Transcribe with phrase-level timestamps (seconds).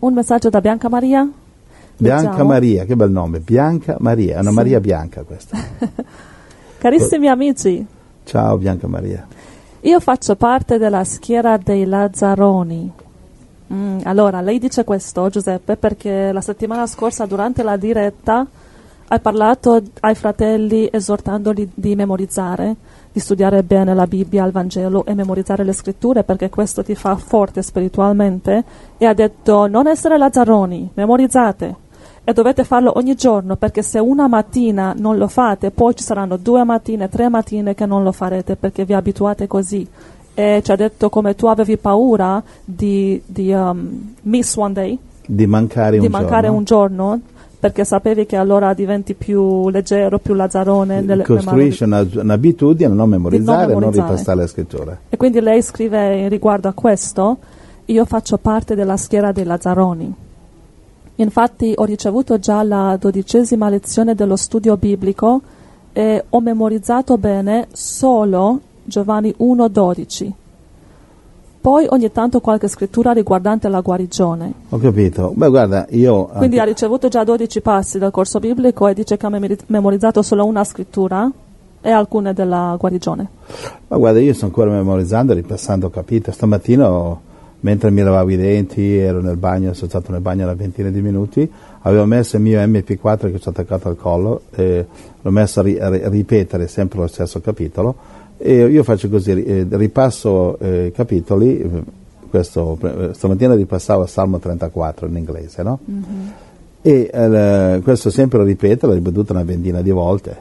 [0.00, 1.28] Un messaggio da Bianca Maria?
[1.96, 2.48] Bianca Leggiamo.
[2.48, 4.54] Maria, che bel nome, Bianca Maria, è una Sì.
[4.54, 5.58] Maria Bianca questa.
[6.78, 7.84] Carissimi amici,
[8.24, 9.26] Ciao Bianca Maria.
[9.80, 12.92] io faccio parte della schiera dei Lazzaroni.
[13.72, 18.46] Mm, allora, lei dice questo, Giuseppe, perché la settimana scorsa durante la diretta
[19.08, 22.76] hai parlato ai fratelli esortandoli di memorizzare,
[23.18, 27.16] di studiare bene la Bibbia, il Vangelo e memorizzare le scritture perché questo ti fa
[27.16, 28.62] forte spiritualmente
[28.96, 31.74] e ha detto non essere Lazzaroni, memorizzate
[32.22, 36.36] e dovete farlo ogni giorno perché se una mattina non lo fate poi ci saranno
[36.36, 39.86] due mattine, tre mattine che non lo farete perché vi abituate così
[40.34, 45.46] e ci ha detto come tu avevi paura di, di, um, miss one day, Di
[45.46, 46.56] mancare di un mancare giorno.
[46.56, 47.20] un giorno
[47.60, 53.08] perché sapevi che allora diventi più leggero, più lazzarone nelle Costruisce una- un'abitudine a non
[53.08, 54.10] memorizzare, a non memorizzare.
[54.10, 54.98] ripassare le scritture.
[55.08, 57.36] E quindi lei scrive riguardo a questo,
[57.86, 60.14] io faccio parte della schiera dei Lazzaroni.
[61.16, 65.40] Infatti ho ricevuto già la dodicesima lezione dello studio biblico
[65.92, 70.30] e ho memorizzato bene solo Giovanni 1.12.
[71.68, 74.52] Poi ogni tanto qualche scrittura riguardante la guarigione.
[74.70, 75.34] Ho capito.
[75.36, 76.24] Beh, guarda, io...
[76.24, 79.58] Quindi anche- ha ricevuto già 12 passi del corso biblico e dice che ha memori-
[79.66, 81.30] memorizzato solo una scrittura
[81.82, 83.28] e alcune della guarigione.
[83.86, 86.32] Ma guarda, io sto ancora memorizzando, ripassando capito.
[86.32, 87.14] Stamattina,
[87.60, 91.02] mentre mi lavavo i denti, ero nel bagno, sono stato nel bagno una ventina di
[91.02, 94.86] minuti, avevo messo il mio MP4 che ci ho attaccato al collo e
[95.20, 97.94] l'ho messo ri- a ripetere sempre lo stesso capitolo
[98.38, 101.82] e io faccio così, eh, ripasso eh, i capitoli, eh,
[102.30, 102.78] questo,
[103.12, 105.80] stamattina ripassavo il Salmo 34 in inglese, no?
[106.80, 110.36] E eh, questo sempre lo ripeto, l'ho ripetuto una ventina di volte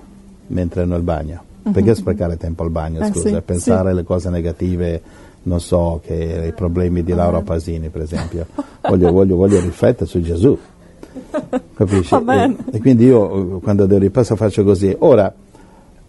[0.47, 1.43] mentre ero nel bagno.
[1.71, 3.29] Perché sprecare tempo al bagno, scusa?
[3.29, 3.91] sì, pensare sì.
[3.91, 5.01] alle cose negative,
[5.43, 8.45] non so, che i problemi di Laura Pasini, per esempio.
[8.87, 10.57] Voglio, voglio, voglio riflettere su Gesù.
[11.75, 12.15] Capisci?
[12.15, 14.95] E, e quindi io quando devo ripassare faccio così.
[14.99, 15.33] Ora,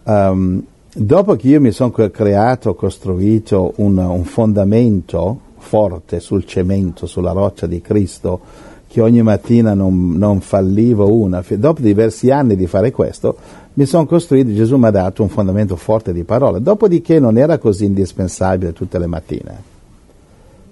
[0.03, 0.63] ehm,
[0.93, 7.31] dopo che io mi sono cre- creato, costruito un, un fondamento forte sul cemento, sulla
[7.31, 8.39] roccia di Cristo,
[8.87, 13.37] che ogni mattina non, non fallivo una, dopo diversi anni di fare questo,
[13.73, 17.59] mi sono costruito, Gesù mi ha dato un fondamento forte di parole, dopodiché non era
[17.59, 19.61] così indispensabile tutte le mattine,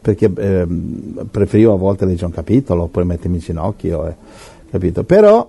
[0.02, 4.16] perché ehm, preferivo a volte leggere un capitolo, poi mettermi in ginocchio, eh,
[4.72, 5.04] capito?
[5.04, 5.48] Però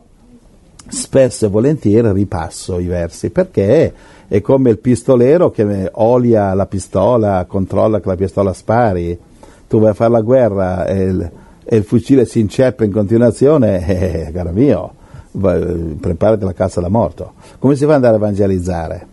[0.89, 3.93] spesso e volentieri ripasso i versi perché
[4.29, 9.19] è come il pistolero che olia la pistola, controlla che la pistola spari,
[9.67, 11.31] tu vai a fare la guerra e il,
[11.65, 13.87] e il fucile si inceppa in continuazione,
[14.29, 14.95] eh, caro mio,
[15.33, 17.33] vai, preparati la cassa da morto.
[17.59, 19.07] Come si fa ad andare a evangelizzare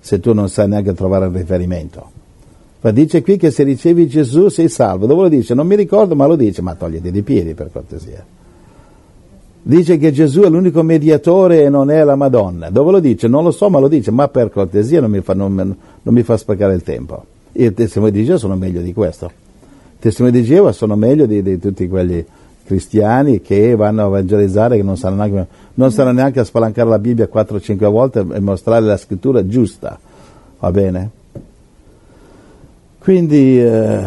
[0.00, 2.10] se tu non sai neanche trovare il riferimento?
[2.80, 5.06] Ma dice qui che se ricevi Gesù sei salvo.
[5.06, 5.54] Dove lo dice?
[5.54, 6.62] Non mi ricordo, ma lo dice.
[6.62, 8.24] Ma togliti di piedi per cortesia.
[9.68, 12.70] Dice che Gesù è l'unico mediatore e non è la Madonna.
[12.70, 13.26] Dove lo dice?
[13.26, 14.12] Non lo so, ma lo dice.
[14.12, 17.24] Ma per cortesia non mi fa, non, non mi fa sprecare il tempo.
[17.50, 19.28] Io, testimoni di Gesù sono meglio di questo.
[19.98, 22.24] Testimoni di Geova sono meglio di, di tutti quelli
[22.64, 27.00] cristiani che vanno a evangelizzare, che non sanno neanche, non sanno neanche a spalancare la
[27.00, 29.98] Bibbia 4-5 volte e mostrare la scrittura giusta.
[30.60, 31.10] Va bene?
[33.00, 34.00] Quindi, eh,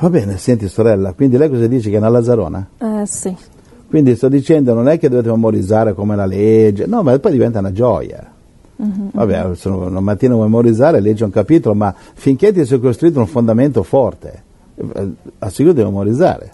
[0.00, 2.68] va bene, senti sorella, quindi lei cosa dice che è una Lazzarona?
[2.78, 3.54] Eh sì.
[3.88, 7.60] Quindi sto dicendo, non è che dovete memorizzare come la legge, no, ma poi diventa
[7.60, 8.32] una gioia.
[8.78, 13.82] Vabbè, se una mattina memorizzare, leggi un capitolo, ma finché ti sei costruito un fondamento
[13.82, 14.42] forte,
[14.74, 15.08] eh,
[15.38, 16.52] assicurati di memorizzare.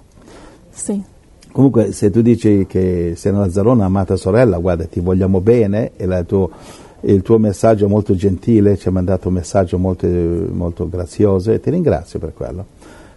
[0.70, 1.02] Sì.
[1.50, 6.06] Comunque, se tu dici che sei una Lazzarona, amata sorella, guarda, ti vogliamo bene e
[6.06, 6.50] la tuo-
[7.00, 11.60] il tuo messaggio è molto gentile, ci ha mandato un messaggio molto, molto grazioso e
[11.60, 12.64] ti ringrazio per quello.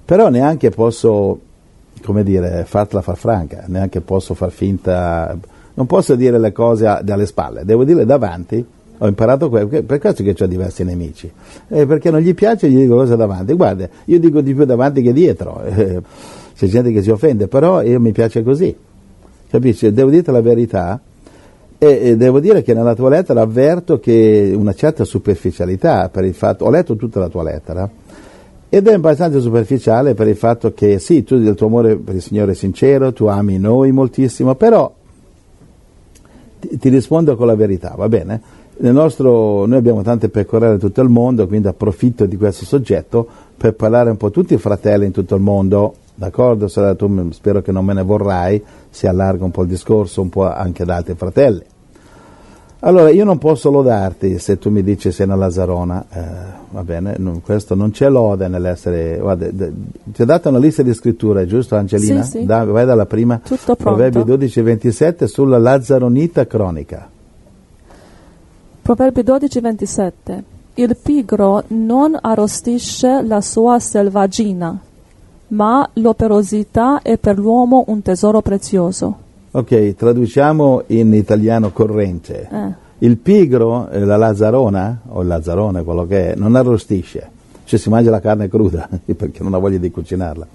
[0.03, 1.39] Però neanche posso,
[2.05, 5.37] come dire, fartela far franca, neanche posso far finta,
[5.73, 8.63] non posso dire le cose dalle spalle, devo dirle davanti.
[8.99, 11.29] Ho imparato que- que- per questo che ho diversi nemici,
[11.67, 13.53] Eh, perché non gli piace gli dico cose davanti.
[13.53, 16.01] Guarda, io dico di più davanti che dietro, eh,
[16.55, 18.73] c'è gente che si offende, però io mi piace così,
[19.49, 19.91] capisci?
[19.91, 21.01] Devo dirti la verità
[21.77, 26.33] e, e devo dire che nella tua lettera avverto che una certa superficialità per il
[26.33, 27.89] fatto, ho letto tutta la tua lettera
[28.75, 32.21] ed è abbastanza superficiale per il fatto che sì, tu il tuo amore per il
[32.21, 34.93] Signore è sincero, tu ami noi moltissimo, però
[36.59, 38.41] ti, ti rispondo con la verità, va bene?
[38.79, 43.25] Nostro, noi abbiamo tante pecorelle in tutto il mondo, quindi approfitto di questo soggetto
[43.55, 46.67] per parlare un po' a tutti i fratelli in tutto il mondo, d'accordo?
[46.67, 50.27] Sarà, tu spero che non me ne vorrai, si allarga un po' il discorso, un
[50.27, 51.63] po' anche ad altri fratelli.
[52.85, 56.21] Allora, io non posso lodarti se tu mi dici sei una Lazzarona, eh,
[56.69, 59.17] va bene, non, questo non c'è lode nell'essere...
[59.17, 59.71] Guarda, d-
[60.13, 62.21] ti ho dato una lista di scritture, giusto Angelina?
[62.21, 62.45] Sì, sì.
[62.45, 63.75] Da, vai dalla prima, Tutto.
[63.75, 67.09] Proverbi 12 e 27 sulla Lazzaronita cronica.
[68.83, 70.43] Proverbi 12, 27.
[70.75, 74.79] Il pigro non arrostisce la sua selvaggina,
[75.47, 79.23] ma l'operosità è per l'uomo un tesoro prezioso.
[79.55, 82.49] Ok, traduciamo in italiano corrente.
[82.51, 82.73] Eh.
[82.97, 87.29] Il pigro, eh, la lazzarona, o il lazzarone, quello che è, non arrostisce,
[87.63, 90.45] cioè si mangia la carne cruda perché non ha voglia di cucinarla.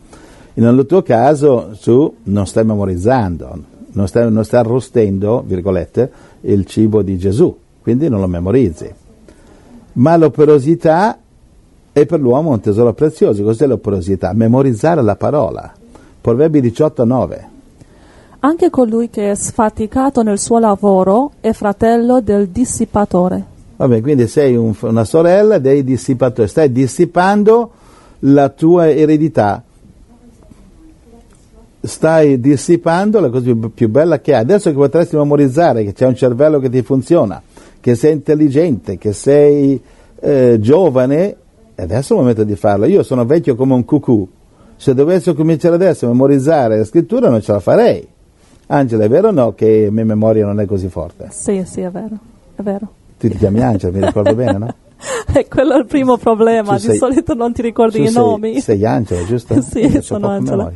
[0.53, 3.59] Nel tuo caso tu non stai memorizzando,
[3.93, 6.13] non stai, non stai arrostendo, virgolette,
[6.43, 8.93] il cibo di Gesù, quindi non lo memorizzi.
[9.95, 11.19] Ma l'operosità
[11.91, 13.43] è per l'uomo un tesoro prezioso.
[13.45, 14.35] Cos'è l'operosità?
[14.35, 15.73] Memorizzare la parola.
[16.21, 17.50] Proverbi 18, 9.
[18.43, 23.45] Anche colui che è sfaticato nel suo lavoro è fratello del dissipatore.
[23.77, 27.71] Vabbè, quindi sei un- una sorella dei dissipatori, stai dissipando
[28.21, 29.63] la tua eredità,
[31.83, 34.41] stai dissipando la cosa più bella che hai.
[34.41, 37.43] Adesso che potresti memorizzare che c'è un cervello che ti funziona,
[37.79, 39.79] che sei intelligente, che sei
[40.19, 41.37] eh, giovane,
[41.75, 42.87] adesso è il momento di farlo.
[42.87, 44.27] Io sono vecchio come un cucù,
[44.77, 48.09] se dovessi cominciare adesso a memorizzare la scrittura non ce la farei.
[48.73, 51.27] Angela, è vero o no che mia memoria non è così forte?
[51.31, 52.17] Sì, sì, è vero,
[52.55, 52.89] è vero.
[53.19, 54.75] Tu ti chiami Angela, mi ricordo bene, no?
[55.33, 58.15] E quello è il primo problema, Tu di sei- solito non ti ricordi i sei-
[58.15, 58.61] nomi.
[58.61, 59.61] Sei Angela, giusto?
[59.63, 60.71] Sì, sono Angela.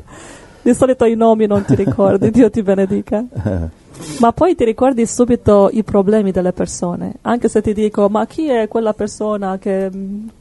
[0.65, 3.23] Di solito i nomi non ti ricordi, Dio ti benedica.
[4.19, 8.49] Ma poi ti ricordi subito i problemi delle persone, anche se ti dico ma chi
[8.49, 9.89] è quella persona che,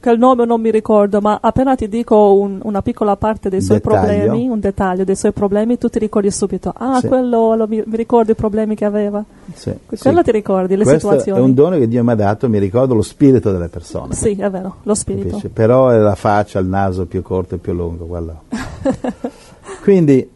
[0.00, 3.62] che il nome non mi ricordo, ma appena ti dico un- una piccola parte dei
[3.62, 4.00] suoi Dettaglio.
[4.24, 7.06] problemi, un dettaglio dei suoi problemi, tu ti ricordi subito, ah Sì.
[7.06, 9.24] quello lo mi, mi ricordo i problemi che aveva.
[9.54, 10.24] Sì, Quello sì.
[10.24, 11.38] ti ricordi, le Questo situazioni.
[11.38, 14.14] è un dono che Dio mi ha dato, mi ricordo lo spirito delle persone.
[14.14, 15.28] Sì, è vero, lo spirito.
[15.28, 15.48] capisci?
[15.48, 18.42] Però è la faccia, il naso più corto e più lungo, quello.
[19.84, 20.26] Quindi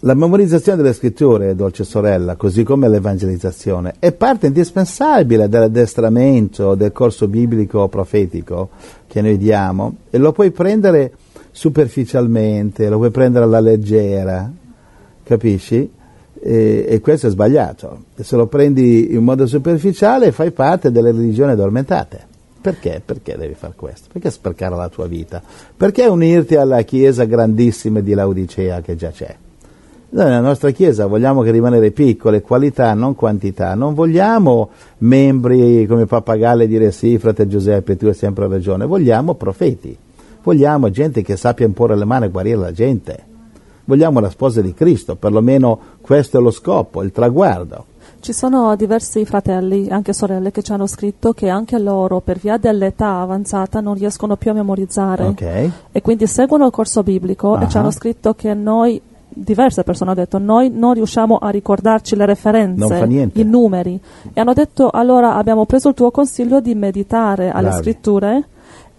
[0.00, 7.26] la memorizzazione delle scritture, dolce sorella, così come l'evangelizzazione, è parte indispensabile dell'addestramento del corso
[7.26, 8.68] biblico profetico
[9.06, 11.12] che noi diamo e lo puoi prendere
[11.50, 14.52] superficialmente, lo puoi prendere alla leggera,
[15.22, 15.90] capisci?
[16.42, 18.02] E, e questo è sbagliato.
[18.16, 22.32] Se lo prendi in modo superficiale fai parte delle religioni addormentate.
[22.64, 23.02] Perché?
[23.04, 24.08] Perché devi fare questo?
[24.10, 25.42] Perché sprecare la tua vita?
[25.76, 29.36] Perché unirti alla chiesa grandissima di Laodicea che già c'è?
[30.08, 33.74] Noi nella nostra chiesa vogliamo che rimanere piccole, qualità, non quantità.
[33.74, 34.70] Non vogliamo
[35.00, 38.86] membri come pappagalli dire sì, frate Giuseppe, tu hai sempre ragione.
[38.86, 39.94] Vogliamo profeti.
[40.42, 43.24] Vogliamo gente che sappia imporre le mani e guarire la gente.
[43.84, 47.84] Vogliamo la sposa di Cristo, perlomeno questo è lo scopo, il traguardo.
[48.24, 52.56] Ci sono diversi fratelli, anche sorelle, che ci hanno scritto che anche loro, per via
[52.56, 55.24] dell'età avanzata, non riescono più a memorizzare.
[55.24, 55.70] Ok?
[55.92, 57.80] E quindi seguono il corso biblico e ci Ah.
[57.80, 58.98] hanno scritto che noi,
[59.28, 62.84] diverse persone hanno detto, noi non riusciamo a ricordarci le referenze,
[63.34, 64.00] i numeri.
[64.32, 67.82] E hanno detto, allora abbiamo preso il tuo consiglio di meditare alle Bravi.
[67.82, 68.44] scritture.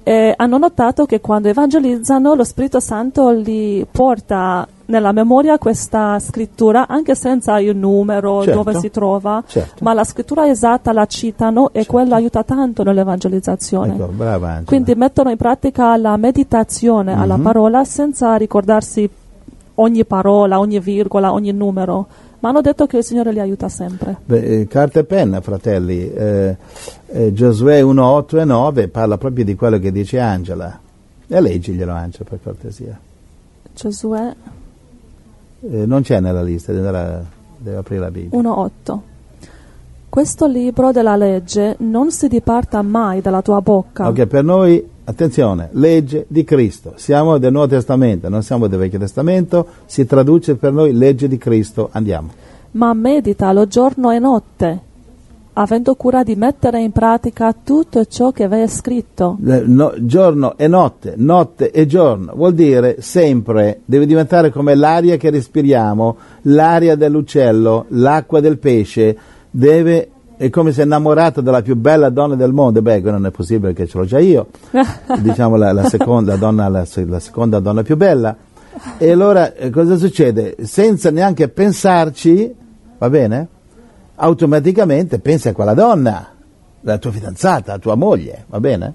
[0.03, 6.87] E hanno notato che quando evangelizzano lo Spirito Santo li porta nella memoria questa scrittura
[6.87, 8.61] anche senza il numero Certo.
[8.63, 9.83] dove si trova, Certo.
[9.83, 13.93] ma la scrittura esatta la citano e quello aiuta tanto nell'evangelizzazione.
[13.95, 14.61] Ecco, brava.
[14.65, 17.43] Quindi mettono in pratica la meditazione alla Mhm.
[17.43, 19.09] parola senza ricordarsi
[19.75, 22.07] ogni parola, ogni virgola, ogni numero,
[22.39, 24.17] ma hanno detto che il Signore li aiuta sempre.
[24.23, 26.11] Beh, eh, carta e penna, fratelli.
[26.13, 26.55] Eh,
[27.07, 30.79] eh, Giosuè 1, 8 e 9 parla proprio di quello che dice Angela.
[31.27, 32.97] E leggiglielo, Angela, per cortesia.
[33.73, 34.33] Giosuè
[35.61, 37.25] Eh, non c'è nella lista, deve,
[37.57, 38.39] deve aprire la Bibbia.
[38.39, 38.97] 1.8
[40.09, 45.69] Questo libro della legge non si diparta mai dalla tua bocca, Ok, per noi, attenzione,
[45.73, 46.93] legge di Cristo.
[46.95, 51.37] Siamo del Nuovo Testamento, non siamo del Vecchio Testamento, si traduce per noi legge di
[51.37, 51.89] Cristo.
[51.91, 52.29] Andiamo.
[52.71, 54.79] ma meditalo giorno e notte,
[55.57, 59.37] avendo cura di mettere in pratica tutto ciò che vi è scritto.
[59.39, 65.29] No- giorno e notte, notte e giorno, vuol dire sempre, deve diventare come l'aria che
[65.29, 69.17] respiriamo, l'aria dell'uccello, l'acqua del pesce,
[69.49, 73.31] deve è come se è innamorato della più bella donna del mondo, beh, non è
[73.31, 74.47] possibile che ce l'ho già io,
[75.19, 78.35] diciamo la, la, seconda, donna, la, la, seconda donna più bella.
[78.97, 80.57] E allora eh, cosa succede?
[80.63, 82.53] Senza neanche pensarci,
[82.97, 83.47] va bene?
[84.15, 86.33] Automaticamente pensi a quella donna,
[86.81, 88.93] la tua fidanzata, la tua moglie, va bene?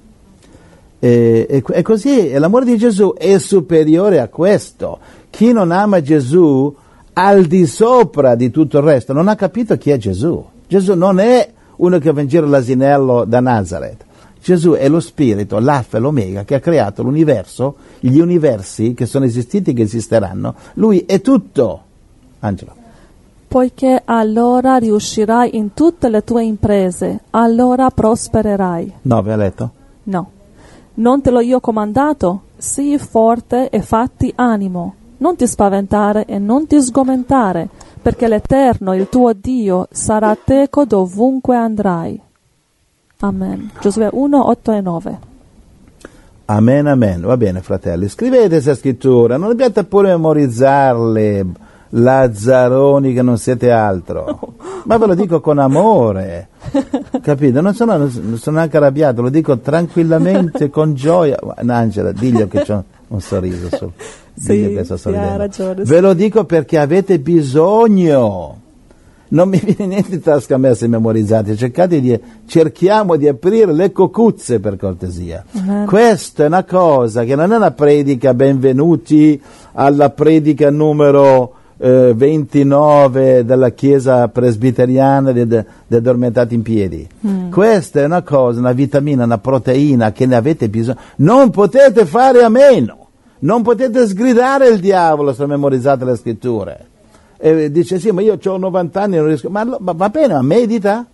[0.98, 4.98] E, e, e così l'amore di Gesù è superiore a questo.
[5.30, 6.74] Chi non ama Gesù
[7.12, 10.44] al di sopra di tutto il resto non ha capito chi è Gesù.
[10.66, 14.04] Gesù non è uno che va in giro l'asinello da Nazareth.
[14.42, 19.26] Gesù è lo spirito, l'alfa e l'omega che ha creato l'universo, gli universi che sono
[19.26, 20.54] esistiti e che esisteranno.
[20.74, 21.82] Lui è tutto.
[22.40, 22.79] Angelo.
[23.50, 28.94] Poiché allora riuscirai in tutte le tue imprese, allora prospererai.
[29.02, 29.70] No, aveva letto?
[30.04, 30.30] No.
[30.94, 32.42] Non te l'ho io comandato?
[32.56, 34.94] Sii forte e fatti animo.
[35.16, 37.68] Non ti spaventare e non ti sgomentare
[38.00, 42.20] perché l'Eterno, il tuo Dio, sarà teco dovunque andrai.
[43.18, 43.72] Amen.
[43.80, 45.18] Giosuè 1, 8 e 9.
[46.44, 47.20] Amen, amen.
[47.22, 48.08] Va bene, fratelli.
[48.08, 51.46] Scrivete questa scrittura, non dobbiate pure memorizzarle,
[51.90, 54.54] Lazzaroni che non siete altro.
[54.84, 56.48] Ma ve lo dico con amore,
[57.22, 57.60] capito?
[57.60, 61.38] Non sono, non sono neanche arrabbiato, lo dico tranquillamente, con gioia.
[61.66, 63.92] Angela, diglielo che c'ho un sorriso sul
[64.40, 68.56] sì, sì ragione, Ve lo dico perché avete bisogno.
[69.32, 73.72] Non mi viene niente in tasca a me se memorizzate, cercate di, cerchiamo di aprire
[73.72, 75.44] le cocuzze per cortesia.
[75.52, 75.84] Uh-huh.
[75.84, 79.40] Questa è una cosa che non è una predica, benvenuti
[79.72, 87.08] alla predica numero eh, 29 della Chiesa presbiteriana dei, dei addormentati in piedi.
[87.26, 87.50] Mm.
[87.50, 90.98] Questa è una cosa, una vitamina, una proteina che ne avete bisogno.
[91.16, 92.98] Non potete fare a meno.
[93.40, 96.86] Non potete sgridare il diavolo se memorizzate le scritture.
[97.38, 99.48] E dice sì, ma io ho 90 anni e non riesco.
[99.48, 101.06] Ma va bene, ma medita.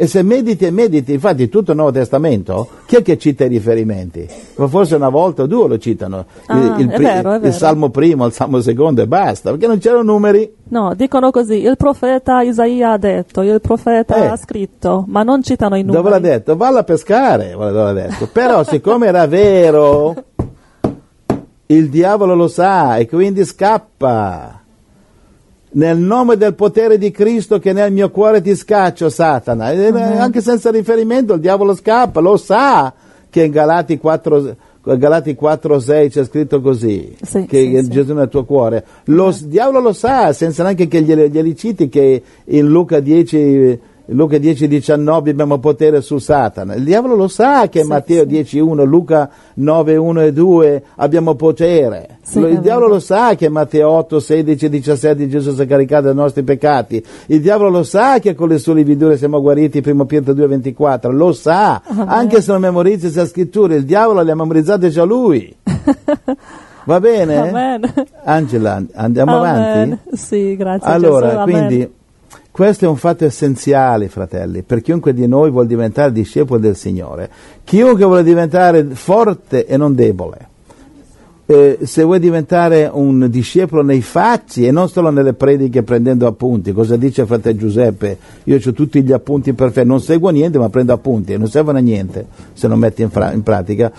[0.00, 3.48] E se mediti e mediti, infatti tutto il Nuovo Testamento, chi è che cita i
[3.48, 4.26] riferimenti?
[4.54, 7.46] Forse una volta o due lo citano, ah, il, il, è vero, è vero.
[7.48, 10.54] il, Salmo primo, il Salmo secondo e basta, perché non c'erano numeri.
[10.68, 14.26] No, dicono così, il profeta Isaia ha detto, il profeta eh.
[14.28, 16.02] ha scritto, ma non citano i numeri.
[16.02, 16.56] Dove l'ha detto?
[16.56, 18.26] Valla a pescare, dove l'ha detto.
[18.32, 20.14] Però siccome era vero,
[21.66, 24.59] il diavolo lo sa e quindi scappa.
[25.72, 29.70] Nel nome del potere di Cristo che nel mio cuore ti scaccio, Satana.
[29.70, 32.92] E anche senza riferimento il diavolo scappa, lo sa
[33.30, 38.14] che in Galati 4, Galati 4.6 c'è scritto così, sì, che sì, Gesù sì.
[38.14, 38.84] nel tuo cuore.
[39.04, 43.78] Lo, il diavolo lo sa, senza neanche che glieli, glieli citi, che in Luca 10
[44.12, 46.74] Luca 10, 19 abbiamo potere su Satana.
[46.74, 48.26] Il diavolo lo sa che Sì, Matteo sì.
[48.26, 52.18] 10, 1, Luca 9, 1 e 2 abbiamo potere.
[52.22, 52.94] Sì, il diavolo vero.
[52.94, 57.02] lo sa che Matteo 8, 16 e 17 Gesù si è caricato dei nostri peccati.
[57.26, 61.12] Il diavolo lo sa che con le sue lividure siamo guariti, 1 Pietro 2, 24.
[61.12, 61.80] Lo sa.
[61.84, 62.08] Amen.
[62.08, 65.54] Anche se non memorizzi questa scrittura, il diavolo le ha memorizzate già lui.
[66.84, 67.36] Va bene?
[67.36, 67.92] Amen.
[68.24, 69.78] Angela, andiamo avanti?
[69.78, 70.00] Amen.
[70.12, 71.50] Sì, grazie Allora, Gesù.
[71.50, 71.98] Quindi
[72.50, 77.30] questo è un fatto essenziale, fratelli, per chiunque di noi vuole diventare discepolo del Signore.
[77.62, 80.48] Chiunque vuole diventare forte e non debole.
[81.46, 86.72] Eh, se vuoi diventare un discepolo nei fatti e non solo nelle prediche prendendo appunti,
[86.72, 88.18] cosa dice fratello Giuseppe?
[88.44, 91.78] Io ho tutti gli appunti perfetti, non seguo niente ma prendo appunti e non servono
[91.78, 93.90] a niente se non metti in, fra- in pratica.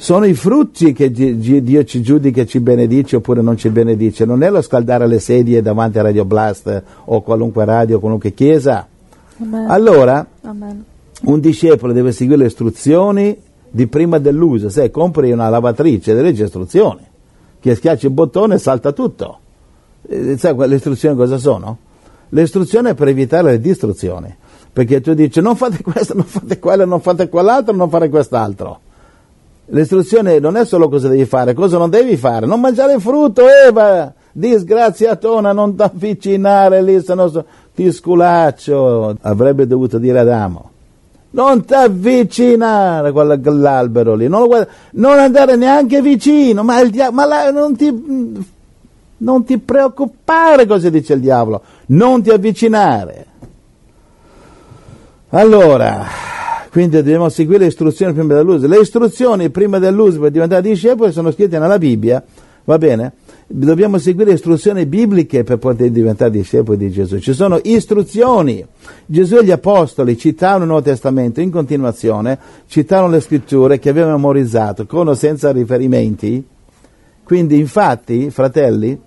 [0.00, 4.42] Sono i frutti che Dio ci giudica e ci benedice oppure non ci benedice, non
[4.42, 8.88] è lo scaldare le sedie davanti a Radio Blast o qualunque radio, qualunque chiesa.
[9.42, 9.70] Amen.
[9.70, 10.82] Allora, Amen.
[11.24, 13.36] un discepolo deve seguire le istruzioni
[13.68, 14.70] di prima dell'uso.
[14.70, 17.06] Se compri una lavatrice, delle istruzioni.
[17.60, 19.38] Che schiacci il bottone e salta tutto.
[20.08, 21.76] Eh, sai le istruzioni cosa sono?
[22.30, 24.34] Le istruzioni è per evitare le distruzioni.
[24.72, 28.80] Perché tu dici non fate questo, non fate quello, non fate quell'altro, non fare quest'altro.
[29.72, 32.46] L'istruzione non è solo cosa devi fare, cosa non devi fare.
[32.46, 34.12] Non mangiare frutto, Eva!
[34.32, 39.16] Disgraziatona, non ti avvicinare lì, se no ti sculaccio.
[39.20, 40.70] Avrebbe dovuto dire Adamo.
[41.32, 46.90] Non ti avvicinare a quella- quell'albero lì, non, guarda- non andare neanche vicino, ma, il
[46.90, 48.44] dia- ma la- non, ti,
[49.18, 53.26] non ti preoccupare cosa dice il diavolo, non ti avvicinare.
[55.30, 56.04] Allora,
[56.70, 58.68] quindi dobbiamo seguire le istruzioni prima dell'uso.
[58.68, 62.22] Le istruzioni prima dell'uso per diventare discepoli sono scritte nella Bibbia,
[62.64, 63.12] va bene?
[63.48, 67.18] Dobbiamo seguire le istruzioni bibliche per poter diventare discepoli di Gesù.
[67.18, 68.64] Ci sono istruzioni.
[69.04, 74.14] Gesù e gli apostoli citavano il Nuovo Testamento in continuazione, citavano le scritture che avevano
[74.14, 76.46] memorizzato con o senza riferimenti.
[77.24, 79.00] Quindi, infatti, fratelli,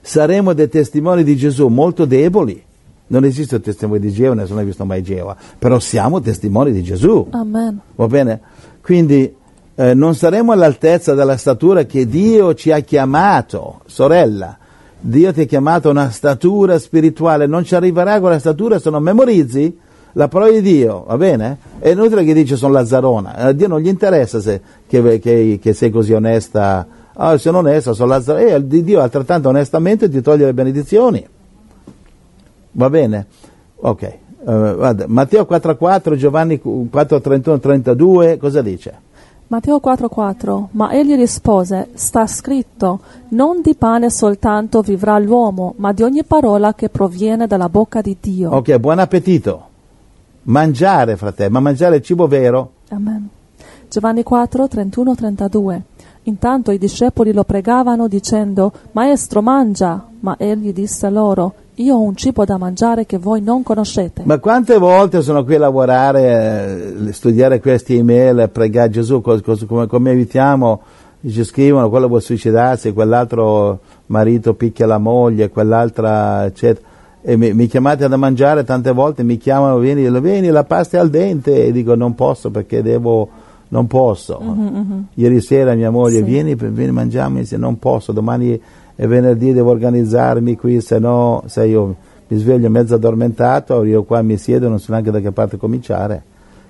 [0.00, 2.70] saremo dei testimoni di Gesù molto deboli
[3.08, 6.82] Non esiste il testimone di Geova, nessuno ha visto mai Geova, però siamo testimoni di
[6.82, 7.26] Gesù.
[7.30, 7.80] Amen.
[7.94, 8.40] Va bene?
[8.80, 9.34] Quindi
[9.74, 14.56] eh, non saremo all'altezza della statura che Dio ci ha chiamato, sorella.
[14.98, 19.76] Dio ti ha chiamato una statura spirituale, non ci arriverà quella statura se non memorizzi
[20.12, 21.58] la parola di Dio, va bene?
[21.78, 25.72] È inutile che dici sono Lazzarona, a Dio non gli interessa se, che, che, che
[25.72, 30.54] sei così onesta, ah, sono onesta, sono Lazzarona, e Dio altrettanto onestamente ti toglie le
[30.54, 31.26] benedizioni,
[32.72, 33.26] va bene?
[33.76, 39.10] Ok, uh, guarda, Matteo 4,4, Giovanni 4,31, 32, cosa dice?
[39.52, 46.02] Matteo 4:4 Ma egli rispose, sta scritto, non di pane soltanto vivrà l'uomo, ma di
[46.02, 48.50] ogni parola che proviene dalla bocca di Dio.
[48.50, 49.68] Ok, buon appetito.
[50.44, 52.70] Mangiare, fratello, ma mangiare il cibo vero.
[52.88, 53.28] Amen.
[53.90, 55.82] Giovanni 4, 31, 32.
[56.22, 60.06] Intanto i discepoli lo pregavano dicendo, Maestro, mangia.
[60.20, 64.22] Ma egli disse loro, io ho un cibo da mangiare che voi non conoscete.
[64.24, 69.64] Ma quante volte sono qui a lavorare, eh, studiare queste email, pregare Gesù, cos, cos,
[69.64, 70.80] come, come evitiamo,
[71.26, 76.90] ci scrivono, quello vuole suicidarsi, quell'altro marito picchia la moglie, quell'altra eccetera.
[77.22, 81.00] E mi, mi, chiamate da mangiare tante volte, mi chiamano, vieni, vieni, la pasta è
[81.00, 83.28] al dente, e dico non posso perché devo,
[83.68, 84.40] non posso.
[84.42, 85.06] Mhm, mhm.
[85.14, 86.24] Ieri sera mia moglie, Sì.
[86.24, 88.60] vieni, vieni, mangiamo non posso, domani
[88.94, 91.96] è venerdì, devo organizzarmi qui, se no, se io
[92.28, 96.22] mi sveglio mezzo addormentato, io qua mi siedo, non so neanche da che parte cominciare,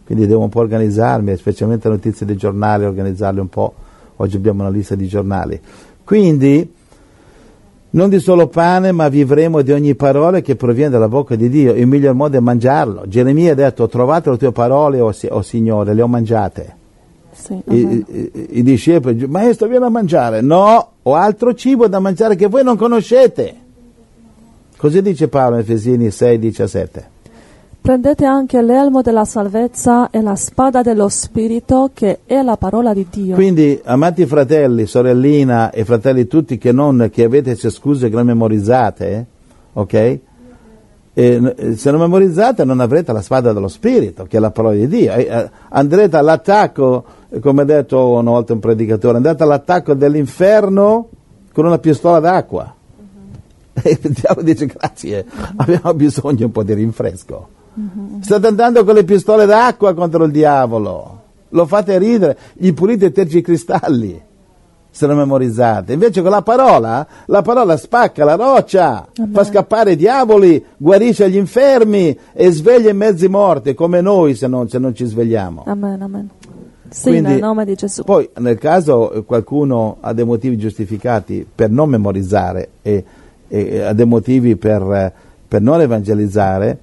[0.05, 3.73] quindi devo un po' organizzarmi, specialmente notizie dei giornali, organizzarle un po',
[4.17, 5.61] oggi abbiamo una lista di giornali.
[6.05, 6.73] Quindi,
[7.91, 11.75] non di solo pane, ma vivremo di ogni parola che proviene dalla bocca di Dio.
[11.75, 13.05] Il miglior modo è mangiarlo.
[13.07, 16.77] Geremia ha detto, ho trovato le tue parole, o oh, Signore, le ho mangiate.
[17.43, 18.05] Sì, I, amen.
[18.09, 20.41] i- i- i discepoli, maestro vieni a mangiare.
[20.41, 23.55] No, ho altro cibo da mangiare che voi non conoscete.
[24.77, 27.11] Così dice Paolo in Efesini 6, 17.
[27.81, 33.07] Prendete anche l'elmo della salvezza e la spada dello Spirito, che è la parola di
[33.11, 33.35] Dio.
[33.35, 38.27] Quindi, amati fratelli, sorellina e fratelli tutti che, non, che avete queste scuse che non
[38.27, 39.27] memorizzate,
[39.73, 40.19] ok?
[41.15, 44.89] E, se non memorizzate non avrete la spada dello Spirito, che è la parola di
[44.89, 45.13] Dio.
[45.69, 47.05] Andrete all'attacco,
[47.41, 51.09] come ha detto una volta un predicatore, andate all'attacco dell'inferno
[51.53, 52.75] con una pistola d'acqua.
[53.75, 55.25] E il diavolo dice grazie,
[55.57, 57.49] abbiamo bisogno un po' di rinfresco.
[58.21, 63.13] State andando con le pistole d'acqua contro il diavolo, lo fate ridere, gli pulite i
[63.13, 64.31] tergicristalli
[64.93, 65.95] se non memorizzate.
[65.95, 71.37] Invece con la parola, la parola spacca la roccia, fa scappare i diavoli, guarisce gli
[71.37, 75.65] infermi e sveglia i mezzi morti, come noi se non, se non ci svegliamo.
[75.67, 76.29] Amen, amen.
[76.91, 78.05] Sì, Quindi- nel nome di Gesù.
[78.05, 83.03] Poi nel caso eh, qualcuno ha dei motivi giustificati per non memorizzare e,
[83.49, 85.13] e ha dei motivi per,
[85.49, 86.79] per non evangelizzare,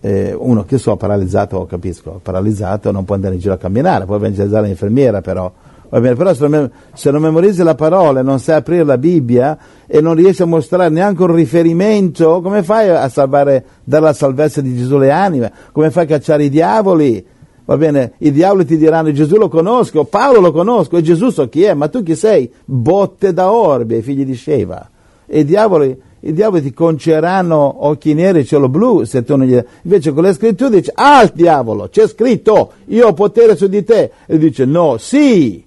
[0.00, 4.16] eh, uno che so, paralizzato, capisco, paralizzato non può andare in giro a camminare, può
[4.16, 5.50] evangelizzare l'infermiera però.
[5.94, 8.98] Va bene, però se non, se non memorizzi la parola e non sai aprire la
[8.98, 14.12] Bibbia e non riesci a mostrare neanche un riferimento, come fai a salvare, dare la
[14.12, 15.52] salvezza di Gesù le anime?
[15.70, 17.24] Come fai a cacciare i diavoli?
[17.64, 21.48] Va bene, i diavoli ti diranno Gesù lo conosco, Paolo lo conosco e Gesù so
[21.48, 22.52] chi è, ma tu chi sei?
[22.64, 24.90] Botte da orbi, ai figli di Sheva.
[25.24, 29.46] E i diavoli, i diavoli ti conceranno occhi neri e cielo blu se tu non
[29.46, 29.62] gli...
[29.82, 33.84] Invece con le scritture dice, ah il diavolo, c'è scritto, io ho potere su di
[33.84, 34.10] te.
[34.26, 35.63] E dice, no, sì,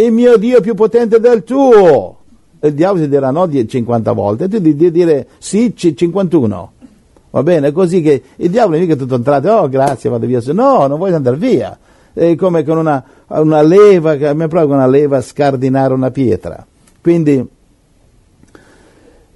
[0.00, 2.16] il mio Dio è più potente del tuo.
[2.60, 5.94] E il diavolo ti dirà no di 50 volte, e tu devi dire sì c-
[5.94, 6.72] 51.
[7.30, 10.40] Va bene, così che il diavolo mica tutto entrato, oh grazie, vado via.
[10.52, 11.76] No, non voglio andare via.
[12.12, 16.64] È come con una, una leva, a me proprio una leva scardinare una pietra.
[17.02, 17.46] Quindi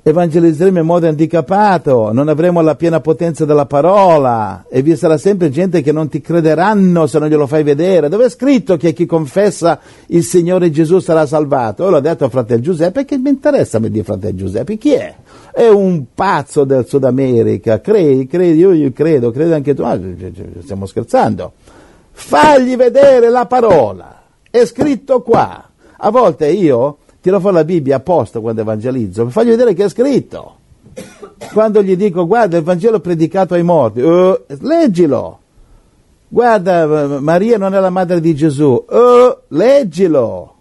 [0.05, 5.49] evangelizzeremo in modo handicapato, non avremo la piena potenza della parola e vi sarà sempre
[5.49, 8.09] gente che non ti crederanno se non glielo fai vedere.
[8.09, 11.88] Dove è scritto che chi confessa il Signore Gesù sarà salvato?
[11.88, 15.15] L'ho detto a fratello Giuseppe, che mi interessa me dire fratello Giuseppe, chi è?
[15.53, 19.99] È un pazzo del Sud America, credi, credi, io, io credo, credo anche tu, ah,
[20.62, 21.53] stiamo scherzando.
[22.11, 25.69] Fagli vedere la parola, è scritto qua.
[26.05, 29.89] A volte io tiro fuori la Bibbia apposta quando evangelizzo, per fargli vedere che è
[29.89, 30.57] scritto.
[31.53, 35.39] Quando gli dico, guarda, il Vangelo predicato ai morti, "Eh, leggilo.
[36.29, 40.55] Guarda, Maria non è la madre di Gesù, "Eh, leggilo.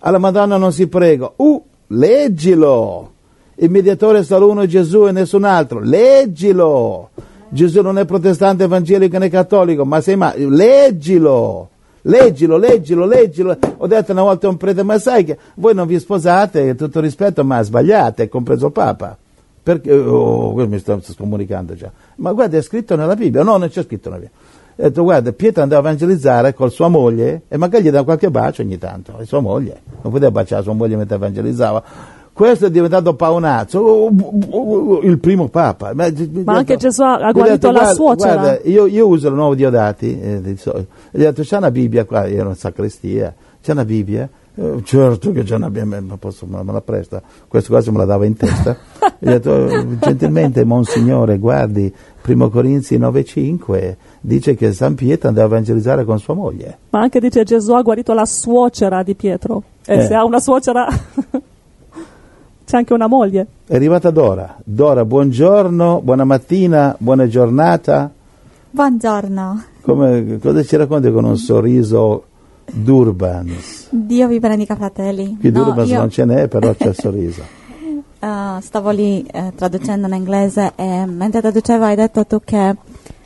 [0.00, 3.12] Alla Madonna non si prega, uh, leggilo.
[3.56, 7.10] Il mediatore è solo uno Gesù e nessun altro, leggilo.
[7.48, 11.70] Gesù non è protestante, evangelico né cattolico, ma sei ma leggilo.
[12.02, 13.56] Leggilo, leggilo, leggilo.
[13.78, 17.00] Ho detto una volta a un prete, ma sai che voi non vi sposate, tutto
[17.00, 19.16] rispetto, ma sbagliate, compreso il Papa.
[19.68, 23.82] perché, oh, mi sta scomunicando già, ma guarda è scritto nella Bibbia, no non c'è
[23.82, 24.36] scritto nella Bibbia.
[24.76, 28.30] Ha detto guarda Pietro andava a evangelizzare con sua moglie e magari gli dà qualche
[28.30, 31.84] bacio ogni tanto, è sua moglie, non poteva baciare sua moglie mentre evangelizzava.
[32.38, 34.10] Questo è diventato paonazzo,
[35.02, 35.90] il primo papa.
[35.92, 36.08] Ma,
[36.44, 38.34] Ma anche Gesù ha guarito la suocera.
[38.36, 42.28] Guarda, io, io uso il nuovo Diodati, eh, gli ho detto c'è una Bibbia qua,
[42.28, 44.28] io ero in sacrestia, c'è una Bibbia?
[44.54, 47.98] Eh, certo che c'è una Bibbia, ma posso, me me la presta, questo quasi me
[47.98, 48.76] la dava in testa.
[49.18, 55.48] gli ho detto "Oh, gentilmente Monsignore guardi, Primo Corinzi 9,5 dice che San Pietro andava
[55.48, 56.78] a evangelizzare con sua moglie.
[56.90, 59.60] Ma anche dice Gesù ha guarito la suocera di Pietro.
[59.84, 60.06] E Eh.
[60.06, 60.86] se ha una suocera
[62.68, 63.46] c'è anche una moglie.
[63.66, 64.56] È arrivata Dora.
[64.62, 68.10] Dora, buongiorno, buona mattina, buona giornata.
[68.70, 72.24] Buongiorno, Come, cosa ci racconti con un sorriso
[72.70, 73.88] d'Urbans?
[73.88, 75.38] Dio vi benedica fratelli.
[75.40, 77.40] Qui No, d'Urbans io, non ce n'è, però c'è il sorriso.
[78.20, 82.76] eh, stavo lì eh, traducendo in inglese e mentre traducevo hai detto tu che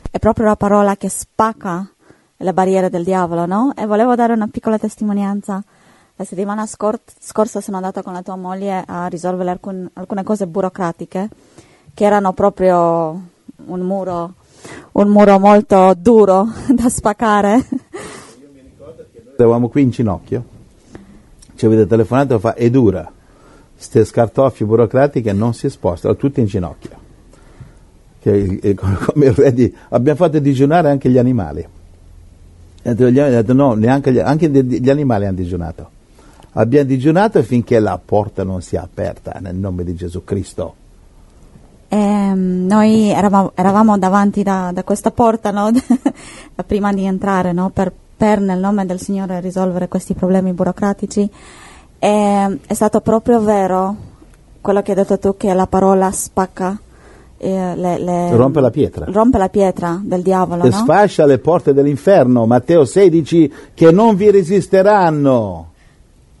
[0.09, 1.85] è proprio la parola che spacca
[2.37, 3.73] le barriere del diavolo, no?
[3.75, 5.61] E volevo dare una piccola testimonianza.
[6.23, 10.47] La settimana scor- scorsa sono andata con la tua moglie a risolvere alcun- alcune cose
[10.47, 11.27] burocratiche
[11.93, 13.21] che erano proprio
[13.65, 14.35] un muro,
[14.93, 17.67] un muro molto duro da spaccare.
[19.35, 20.43] Eravamo qui in ginocchio,
[21.55, 23.11] ci avete telefonato e fa, è dura,
[23.75, 26.91] ste scartoffie burocratiche non si spostano, tutti in ginocchio.
[28.21, 31.67] Che, è come il re di, abbiamo fatto digiunare anche gli animali.
[32.81, 35.92] Gli detto no, neanche gli, anche gli gli animali hanno digiunato.
[36.53, 40.75] Abbiamo digiunato finché la porta non sia aperta nel nome di Gesù Cristo.
[41.87, 45.69] Ehm, noi eravamo, eravamo davanti da, da questa porta no?
[46.65, 47.69] prima di entrare no?
[47.71, 51.29] per, per nel nome del Signore risolvere questi problemi burocratici.
[51.99, 53.95] E, è stato proprio vero
[54.61, 56.79] quello che hai detto tu che la parola spacca,
[57.37, 59.05] eh, le- le- Rompe la pietra.
[59.09, 60.63] rompe la pietra del diavolo.
[60.63, 60.75] E no?
[60.75, 65.72] sfascia le porte dell'inferno, Matteo 16, che non vi resisteranno.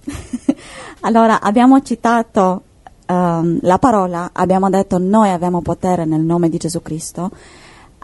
[1.05, 2.61] Allora, abbiamo citato
[3.05, 7.31] ehm, la parola, abbiamo detto noi abbiamo potere nel nome di Gesù Cristo.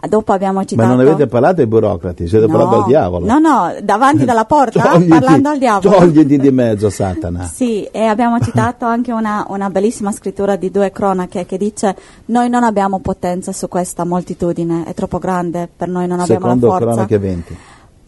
[0.08, 0.88] Dopo abbiamo citato...
[0.88, 3.26] Ma non avete parlato ai burocrati, siete No, parlando al diavolo.
[3.26, 5.94] No, no, davanti dalla porta, Togliti- parlando al diavolo.
[5.94, 7.44] Togliti di mezzo, Satana.
[7.52, 11.94] Sì, e abbiamo citato anche una, una bellissima scrittura di due cronache che dice
[12.26, 16.66] noi non abbiamo potenza su questa moltitudine, è troppo grande, per noi non abbiamo Secondo
[16.66, 16.86] la forza.
[16.86, 17.56] Cronache 20.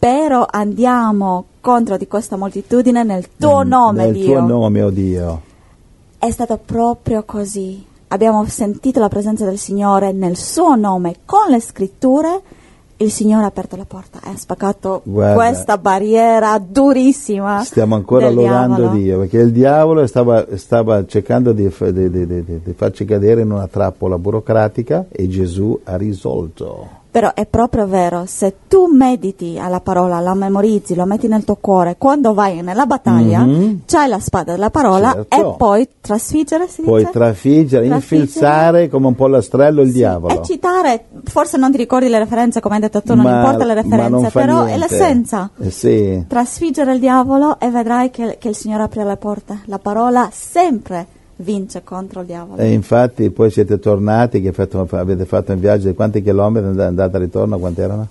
[0.03, 4.25] Però andiamo contro di questa moltitudine nel tuo nome, Nel Dio.
[4.25, 5.41] tuo nome, oh Dio.
[6.17, 7.81] È stato proprio così.
[8.09, 12.41] Abbiamo sentito la presenza del Signore nel suo nome, con le scritture.
[12.97, 15.35] Il Signore ha aperto la porta e ha spaccato Guarda.
[15.35, 17.63] questa barriera durissima.
[17.63, 18.97] Stiamo ancora lodando diavolo.
[18.99, 23.67] Dio, perché il diavolo stava, stava cercando di- di- di- di farci cadere in una
[23.67, 26.99] trappola burocratica e Gesù ha risolto.
[27.13, 31.57] Però è proprio vero, se tu mediti alla parola, la memorizzi, lo metti nel tuo
[31.61, 33.81] cuore, quando vai nella battaglia, Mhm.
[33.85, 35.53] c'hai la spada della parola Certo.
[35.53, 37.11] e puoi trasfiggere, si Puoi dice?
[37.11, 38.21] trafiggere, Trafiggere.
[38.23, 40.33] infilzare come un pollastrello il Sì, diavolo.
[40.33, 43.63] E citare, forse non ti ricordi le referenze, come hai detto tu, non Ma- importa
[43.63, 44.79] le non referenze, però è niente.
[44.79, 45.49] l'essenza.
[45.61, 46.25] Eh sì.
[46.27, 49.59] Trasfiggere il diavolo e vedrai che, che il Signore apre le porte.
[49.65, 51.05] La parola sempre
[51.37, 52.61] vince contro il diavolo.
[52.61, 56.79] E infatti poi siete tornati, che fatto- avete fatto un viaggio di quanti chilometri, and-
[56.79, 58.07] andata e ritorno, quanti erano?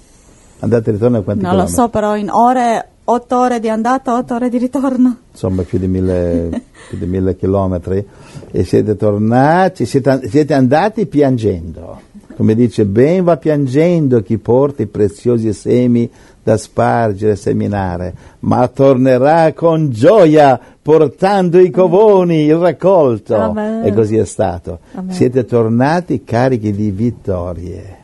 [0.61, 1.83] Andate e ritorno a quanti non lo chilometri?
[1.83, 5.17] so, però in ore, otto ore di andata, otto ore di ritorno.
[5.33, 8.07] Insomma più di mille, più di mille chilometri
[8.51, 12.11] e siete tornati, siete, siete andati piangendo.
[12.37, 16.11] Come dice, ben va piangendo chi porta i preziosi semi
[16.43, 23.37] da spargere e seminare, ma tornerà con gioia portando i covoni, il raccolto.
[23.37, 23.85] Amen.
[23.85, 24.81] E così è stato.
[24.95, 25.15] Amen.
[25.15, 28.01] Siete tornati carichi di vittorie.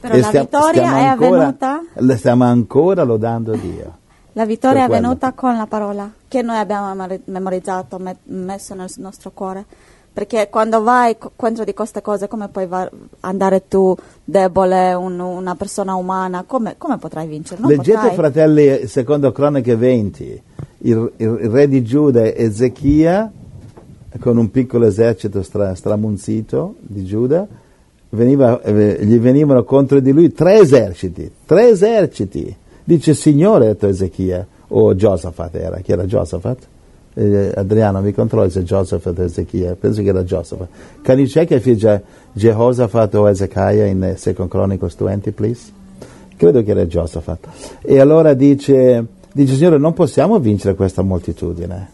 [0.00, 2.16] Però E la stia- vittoria stiamo è ancora- avvenuta?
[2.16, 3.96] Stiamo ancora lodando Dio.
[4.34, 4.98] La vittoria è quello.
[5.08, 9.64] avvenuta con la parola che noi abbiamo memori- memorizzato, me- messo nel nostro cuore.
[10.12, 15.18] Perché quando vai co- contro di queste cose, come puoi va- andare tu debole, un-
[15.20, 16.44] una persona umana?
[16.46, 17.60] Come, come potrai vincere?
[17.60, 18.14] Non Leggete, potrai.
[18.14, 20.42] fratelli, secondo Cronache 20,
[20.78, 23.32] il, il re di Giuda Ezechia,
[24.20, 27.46] con un piccolo esercito stra- stramunzito di Giuda,
[28.10, 32.54] veniva- eh, gli venivano contro di lui tre eserciti, tre eserciti.
[32.84, 36.58] Dice, Signore, ha detto Ezechia, o Giosafat era, chi era Giosafat?
[37.14, 40.68] Eh, Adriano, mi controlli se Giosafat o Ezechia, penso che era Giosafat.
[41.02, 42.00] Can you check if it's Je-
[42.32, 45.70] Jehoshaphat o Ezekiah in eh, Second Chronicles 20, please?
[46.36, 47.46] Credo che era Giosafat.
[47.82, 51.90] E allora dice, dice, Signore, non possiamo vincere questa moltitudine.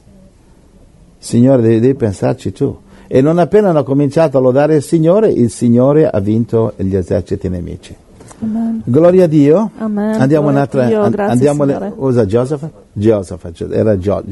[1.18, 2.76] Signore, devi, devi pensarci tu.
[3.09, 7.48] E non appena hanno cominciato a lodare il Signore, il Signore ha vinto gli eserciti
[7.48, 7.94] nemici.
[8.40, 8.83] Amen.
[8.85, 9.70] Gloria a Dio.
[9.78, 10.20] Amen.
[10.20, 10.85] Andiamo Gloria un'altra.
[10.87, 12.70] Dio, grazie, andiamo le- usa Giosafat?
[12.92, 14.22] Giosafat, era Gio-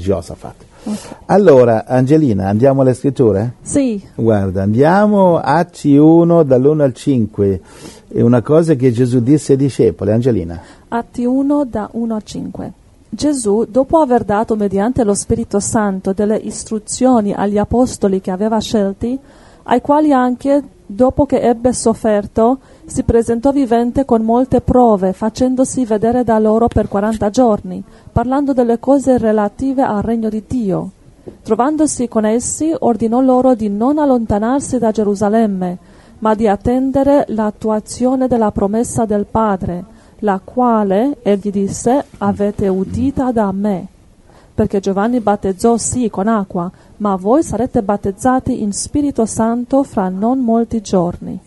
[0.86, 1.16] Giosafat.
[1.26, 3.54] Allora, Angelina, andiamo alle scritture?
[3.60, 7.60] Sì, Guarda, andiamo Atti 1 dall'1 al 5.
[8.08, 10.60] È una cosa che Gesù disse ai discepoli, Angelina.
[10.88, 12.72] Atti 1 da 1 a 5.
[13.08, 19.18] Gesù, dopo aver dato mediante lo Spirito Santo delle istruzioni agli apostoli che aveva scelti,
[19.64, 26.22] ai quali anche, dopo che ebbe sofferto, si presentò vivente con molte prove, facendosi vedere
[26.24, 30.90] da loro per 40 giorni, parlando delle cose relative al regno di Dio.
[31.42, 35.78] Trovandosi con essi, ordinò loro di non allontanarsi da Gerusalemme,
[36.20, 39.84] ma di attendere l'attuazione della promessa del Padre,
[40.20, 43.88] la quale, egli disse, avete udita da me.
[44.56, 50.42] Perché Giovanni battezzò sì con acqua, ma voi sarete battezzati in Spirito Santo fra non
[50.42, 51.38] molti giorni.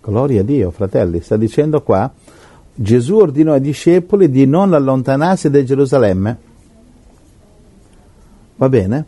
[0.00, 1.20] Gloria a Dio, fratelli.
[1.20, 2.10] Sta dicendo qua,
[2.74, 6.38] Gesù ordinò ai discepoli di non allontanarsi da Gerusalemme.
[8.56, 9.04] Va bene?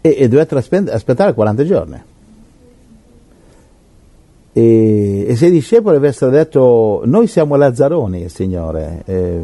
[0.00, 2.02] E, e dovete aspe- aspettare 40 giorni.
[4.52, 9.40] E, e se i discepoli avessero detto, noi siamo Lazzaroni, Signore, eh,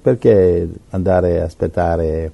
[0.00, 2.30] perché andare a aspettare,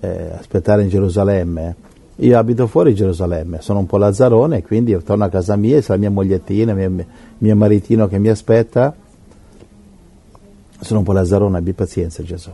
[0.00, 1.76] eh, aspettare in Gerusalemme?
[2.16, 5.96] Io abito fuori Gerusalemme, sono un po' Lazzarone, quindi torno a casa mia, c'è la
[5.96, 7.04] mia mogliettina, mio,
[7.38, 8.94] mio maritino che mi aspetta.
[10.80, 12.50] Sono un po' Lazzarone, abbi pazienza Gesù.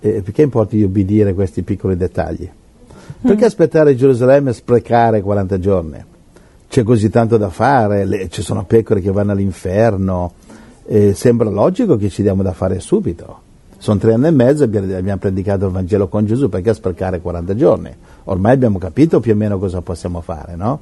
[0.00, 2.48] E perché importa di obbedire a questi piccoli dettagli?
[3.20, 6.04] Perché aspettare in Gerusalemme e sprecare 40 giorni?
[6.68, 10.32] C'è così tanto da fare, le- ci sono pecore che vanno all'inferno,
[10.88, 13.46] eh, sembra logico che ci diamo da fare subito.
[13.76, 17.54] Sono tre anni e mezzo e abbiamo predicato il Vangelo con Gesù, perché sprecare 40
[17.54, 17.94] giorni?
[18.24, 20.80] Ormai abbiamo capito più o meno cosa possiamo fare, no?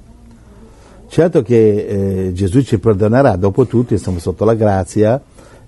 [1.08, 5.20] Certo che eh, Gesù ci perdonerà, dopo tutto siamo sotto la grazia,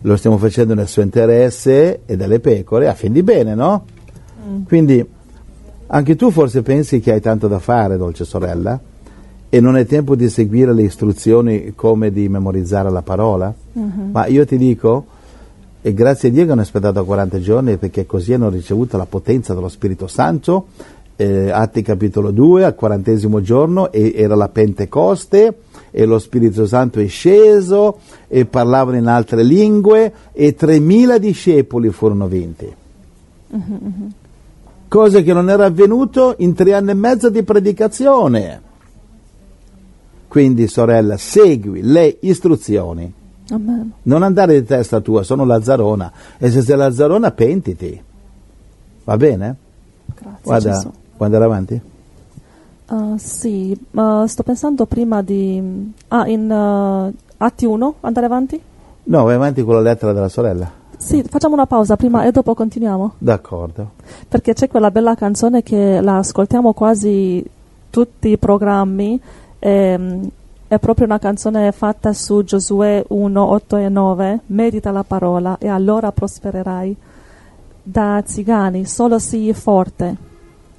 [0.02, 3.84] lo stiamo facendo nel suo interesse e delle pecore, a fin di bene, no?
[4.66, 5.06] Quindi
[5.88, 8.80] anche tu forse pensi che hai tanto da fare, dolce sorella,
[9.50, 13.52] e non è tempo di seguire le istruzioni come di memorizzare la parola?
[14.12, 15.06] Ma io ti dico,
[15.80, 19.54] e grazie a Dio che hanno aspettato 40 giorni perché così hanno ricevuto la potenza
[19.54, 20.66] dello Spirito Santo.
[21.16, 27.00] Eh, Atti capitolo 2, al quarantesimo giorno, e era la Pentecoste e lo Spirito Santo
[27.00, 32.72] è sceso e parlavano in altre lingue e 3.000 discepoli furono vinti.
[34.88, 38.67] Cosa che non era avvenuto in tre anni e mezzo di predicazione.
[40.28, 43.12] Quindi, sorella, segui le istruzioni.
[43.50, 43.92] Amen.
[44.02, 46.12] Non andare di testa tua, sono Lazzarona.
[46.36, 48.02] E se sei Lazzarona, pentiti.
[49.04, 49.56] Va bene?
[50.14, 50.90] Grazie Guarda, Gesù.
[51.16, 51.80] vuoi andare avanti?
[52.90, 55.92] Uh, sì, ma sto pensando prima di...
[56.08, 58.60] Ah, in uh, Atti 1, andare avanti?
[59.04, 60.70] No, vai avanti con la lettera della sorella.
[60.98, 63.14] Sì, facciamo una pausa prima e dopo continuiamo.
[63.18, 63.92] D'accordo.
[64.28, 67.42] Perché c'è quella bella canzone che la ascoltiamo quasi
[67.88, 69.20] tutti i programmi.
[69.58, 70.28] Ehm,
[70.68, 74.40] è proprio una canzone fatta su Giosuè 1, 8 e 9.
[74.46, 76.96] Medita la parola e allora prospererai.
[77.82, 80.16] Da Zigani, solo sii forte.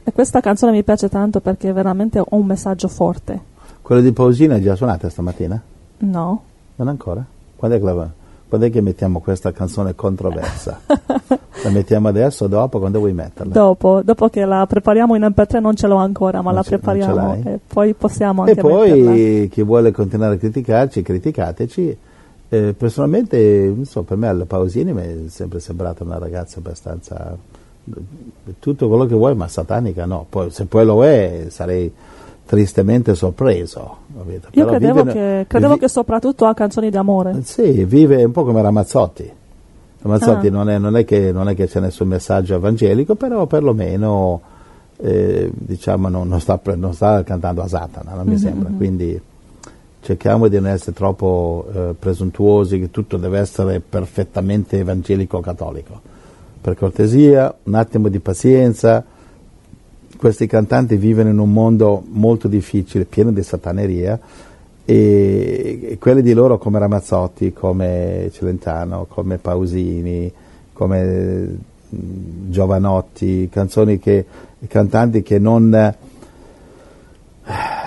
[0.04, 3.39] E questa canzone mi piace tanto perché veramente ha un messaggio forte.
[3.82, 5.60] Quella di Pausina è già suonata stamattina?
[6.00, 6.44] No?
[6.76, 7.26] Non ancora?
[7.56, 8.10] Quando è che, la-
[8.48, 10.80] quando è che mettiamo questa canzone controversa?
[11.63, 12.80] la mettiamo adesso o dopo?
[12.80, 13.52] Quando vuoi metterla?
[13.54, 16.69] Dopo, dopo che la prepariamo in MP3 non ce l'ho ancora, ma Non la ce-
[16.78, 19.10] prepariamo e poi possiamo E anche metterla.
[19.12, 21.98] poi chi vuole continuare a criticarci, criticateci.
[22.52, 27.38] Eh, personalmente, non so, per me alla Pausini mi è sempre sembrata una ragazza abbastanza
[28.60, 30.26] tutto quello che vuoi, ma satanica no.
[30.30, 31.91] Poi, se poi lo è, sarei
[32.45, 33.98] tristemente sorpreso.
[34.17, 34.48] capito?
[34.52, 37.41] Io Però credevo, vive- che, credevo vi- che soprattutto ha canzoni d'amore.
[37.43, 39.32] Sì, vive un po' come Ramazzotti.
[40.02, 40.52] Ramazzotti Ah.
[40.52, 44.42] non, è, non è che, non è che c'è nessun messaggio evangelico, però perlomeno
[44.98, 48.70] eh, diciamo, non, non sta, non sta cantando a Satana, non mi sembra.
[48.76, 49.20] Quindi
[50.02, 56.02] cerchiamo di non essere troppo eh, presuntuosi che tutto deve essere perfettamente evangelico-cattolico.
[56.62, 59.04] Per cortesia, un attimo di pazienza.
[60.18, 64.20] Questi cantanti vivono in un mondo molto difficile, pieno di sataneria,
[64.89, 70.34] e, quelli di loro come Ramazzotti, come Celentano, come Pausini,
[70.73, 71.58] come
[71.89, 74.25] Giovanotti, canzoni che,
[74.67, 75.93] cantanti che non,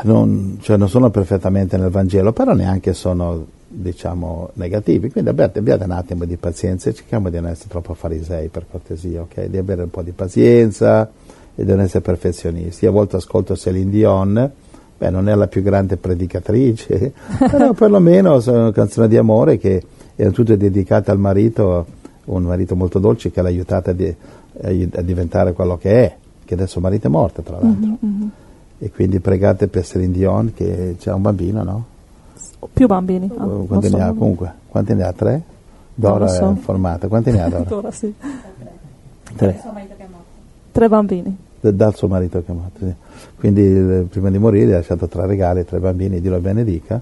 [0.02, 5.10] non, cioè non sono perfettamente nel Vangelo, però neanche sono diciamo negativi.
[5.10, 8.66] Quindi abbiate, abbiate un attimo di pazienza e cerchiamo di non essere troppo farisei per
[8.70, 9.46] cortesia, ok?
[9.46, 11.10] Di avere un po' di pazienza
[11.52, 12.86] e devono essere perfezionisti.
[12.86, 14.52] A volte ascolto Celine Dion,
[15.02, 17.12] beh, non è la più grande predicatrice,
[17.50, 19.82] però perlomeno sono canzoni di amore che
[20.14, 21.86] erano tutte dedicate al marito,
[22.26, 24.14] un marito molto dolce che l'ha aiutata a, di-
[24.62, 27.96] a diventare quello che è, che adesso il marito è morto tra l'altro.
[28.78, 31.84] E quindi pregate per Celine Dion che c'è un bambino, no?
[32.72, 33.30] Più bambini.
[33.36, 34.52] ah, Quanti ne ha solo- comunque?
[34.68, 35.12] Quanti ne ha?
[35.12, 35.42] Tre?
[35.94, 36.46] Dora so.
[36.46, 37.08] è informata.
[37.08, 37.58] Quanti ne ha Dora?
[37.62, 38.12] Ancora sì.
[39.36, 39.62] Tre.
[40.72, 41.36] Tre bambini.
[41.60, 42.78] Dal suo marito che è morto.
[42.86, 42.94] sì.
[43.38, 47.00] Quindi eh, prima di morire ha lasciato tre regali, tre bambini, Dio lo benedica.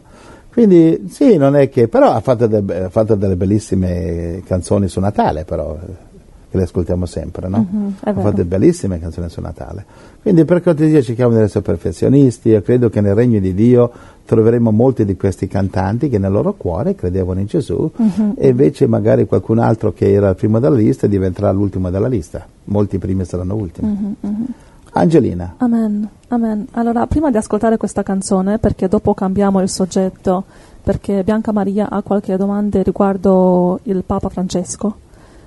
[0.52, 4.98] Quindi sì, non è che, però ha fatto, de- ha fatto delle bellissime canzoni su
[4.98, 6.08] Natale, però, eh,
[6.50, 7.94] che le ascoltiamo sempre, no?
[8.02, 9.84] È ha fatto delle bellissime canzoni su Natale.
[10.20, 13.90] Quindi per cortesia cerchiamo di essere perfezionisti, io credo che nel regno di Dio
[14.26, 18.34] troveremo molti di questi cantanti che nel loro cuore credevano in Gesù Mhm.
[18.36, 22.44] e invece magari qualcun altro che era il primo della lista diventerà l'ultimo della lista.
[22.64, 23.88] Molti primi saranno ultimi.
[24.20, 24.44] Mhm,
[24.92, 25.54] Angelina.
[25.58, 26.66] Amen, amen.
[26.72, 30.44] Allora, prima di ascoltare questa canzone, perché dopo cambiamo il soggetto,
[30.82, 34.96] perché Bianca Maria ha qualche domanda riguardo il Papa Francesco.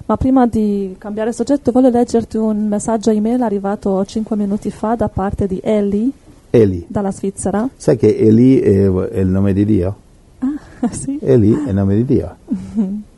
[0.06, 5.08] Ma prima di cambiare soggetto voglio leggerti un messaggio email arrivato 5 minuti fa da
[5.08, 6.10] parte di Ellie
[6.50, 6.86] Eli.
[6.88, 7.68] dalla Svizzera.
[7.76, 9.96] Sai che Eli è, è il nome di Dio?
[10.92, 11.18] sì.
[11.22, 12.36] Eli è il nome di Dio.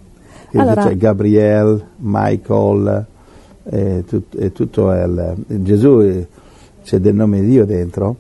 [0.54, 3.06] Allora- c'è Gabriel, Michael,
[3.70, 6.28] eh, tut- è tutto il, Gesù eh,
[6.84, 8.16] c'è del nome di Dio dentro,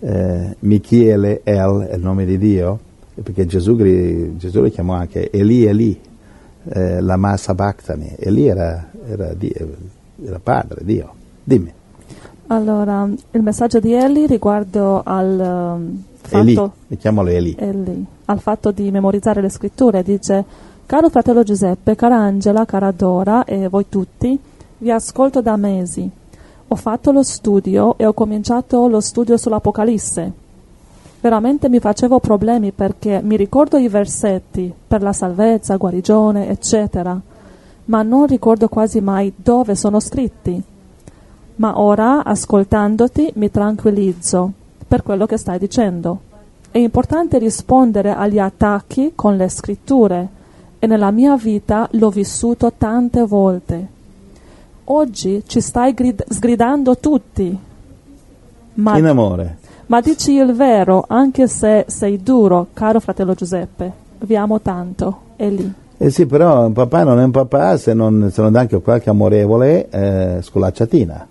[0.00, 2.78] eh, Michele, El è il nome di Dio,
[3.14, 5.98] e perché Gesù, Gesù lo chiamò anche Eli Eli,
[6.68, 9.52] eh, la massa Bactani, Eli era, era, Dio-
[10.22, 11.12] era padre, Dio.
[11.42, 11.72] Dimmi,
[12.48, 16.72] Allora, il messaggio di Ellie riguardo al um, Eli, fatto...
[16.96, 17.54] chiamalo Eli.
[17.58, 20.44] Ellie, al fatto di memorizzare le scritture, dice
[20.86, 24.38] Caro fratello Giuseppe, cara Angela, cara Dora e voi tutti,
[24.84, 26.06] vi ascolto da mesi.
[26.68, 30.32] Ho fatto lo studio e ho cominciato lo studio sull'Apocalisse.
[31.22, 37.18] Veramente mi facevo problemi perché mi ricordo i versetti per la salvezza, guarigione, eccetera,
[37.86, 40.62] ma non ricordo quasi mai dove sono scritti.
[41.56, 44.52] Ma ora, ascoltandoti, mi tranquillizzo
[44.86, 46.20] per quello che stai dicendo.
[46.70, 50.28] È importante rispondere agli attacchi con le scritture
[50.78, 53.93] e nella mia vita l'ho vissuto tante volte.
[54.86, 57.56] Oggi ci stai grid- sgridando tutti.
[58.74, 59.58] Ma, In amore.
[59.86, 63.92] ma dici il vero, anche se sei duro, caro fratello Giuseppe.
[64.18, 65.18] Vi amo tanto.
[65.36, 65.72] È lì.
[65.96, 68.80] Eh sì, però un papà non è un papà se non, se non dà anche
[68.80, 71.28] qualche amorevole eh, scolacciatina.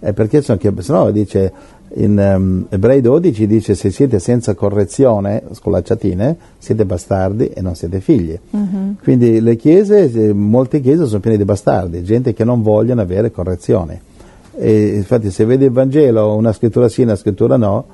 [0.00, 1.52] Eh, perché sono che, se no dice
[1.94, 8.00] in ehm, Ebrei 12 dice se siete senza correzione, scolacciatine, siete bastardi e non siete
[8.00, 8.38] figli.
[9.02, 13.30] Quindi le chiese, eh, molte chiese sono piene di bastardi, gente che non vogliono avere
[13.30, 14.08] correzione.
[14.56, 17.84] E infatti se vedi il Vangelo, una scrittura sì, una scrittura no,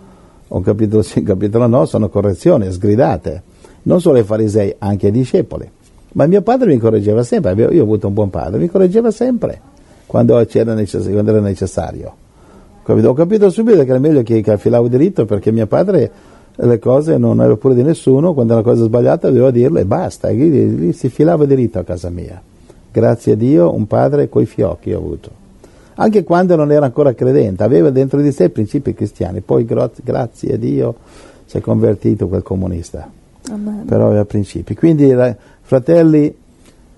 [0.48, 3.42] un capitolo sì, un capitolo no, sono correzioni, sgridate.
[3.82, 5.70] Non solo ai farisei, anche ai discepoli.
[6.12, 9.60] Ma mio padre mi correggeva sempre, io ho avuto un buon padre, mi correggeva sempre
[10.06, 12.24] quando, c'era necess- quando era necessario.
[12.86, 16.10] Ho capito subito che era meglio che, che affilavo diritto perché mio padre
[16.54, 20.28] le cose non aveva pure di nessuno, quando una cosa sbagliata doveva dirlo e basta,
[20.28, 22.40] e lì, lì si filava diritto a casa mia.
[22.90, 25.30] Grazie a Dio un padre coi fiocchi ho avuto.
[25.96, 29.90] Anche quando non era ancora credente, aveva dentro di sé i principi cristiani, poi gra-
[30.02, 30.94] grazie a Dio
[31.44, 33.08] si è convertito quel comunista
[33.50, 33.84] Amen.
[33.86, 34.74] però aveva principi.
[34.74, 36.34] Quindi, ra- fratelli,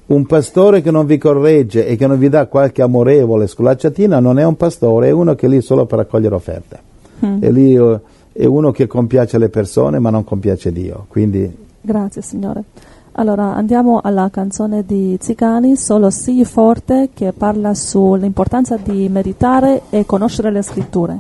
[0.09, 4.39] un pastore che non vi corregge e che non vi dà qualche amorevole sculacciatina non
[4.39, 6.81] è un pastore, è uno che è lì solo per raccogliere offerte.
[7.21, 8.01] È lì eh,
[8.33, 11.07] è uno che compiace le persone ma non compiace Dio.
[11.09, 12.65] Quindi Grazie Signore.
[13.13, 20.07] Allora andiamo alla canzone di Zigani, Solo sii forte, che parla sull'importanza di meditare e
[20.07, 21.19] conoscere le scritture.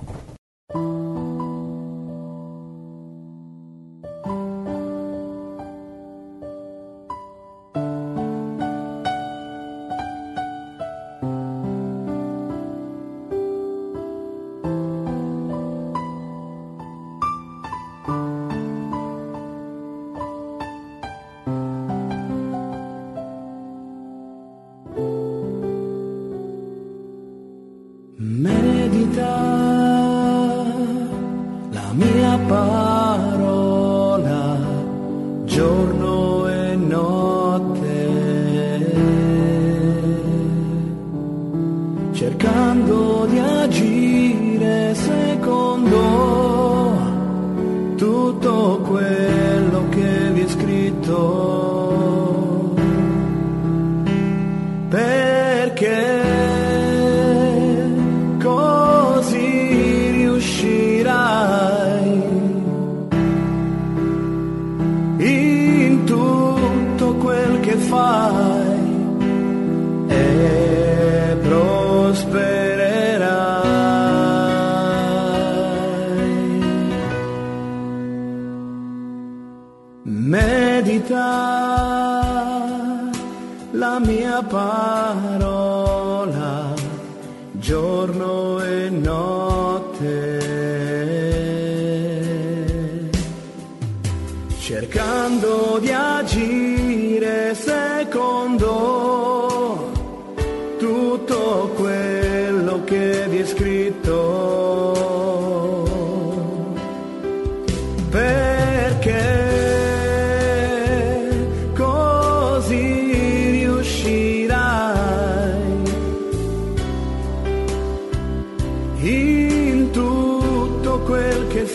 [51.08, 51.47] Scritto.